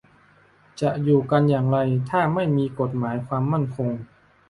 [0.81, 1.77] จะอยู่กันอย่างไร
[2.09, 3.91] ถ้าไม่มีกฎหมายความมั่นคง